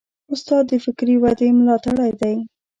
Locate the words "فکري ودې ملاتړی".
0.85-2.11